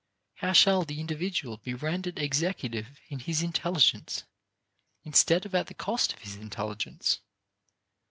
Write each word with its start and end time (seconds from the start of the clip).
How 0.37 0.51
shall 0.51 0.81
the 0.83 0.99
individual 0.99 1.57
be 1.57 1.75
rendered 1.75 2.17
executive 2.17 2.99
in 3.09 3.19
his 3.19 3.43
intelligence 3.43 4.23
instead 5.03 5.45
of 5.45 5.53
at 5.53 5.67
the 5.67 5.75
cost 5.75 6.11
of 6.11 6.19
his 6.23 6.37
intelligence? 6.37 7.19